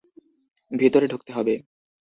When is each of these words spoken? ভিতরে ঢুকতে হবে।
ভিতরে 0.71 1.05
ঢুকতে 1.07 1.31
হবে। 1.33 1.53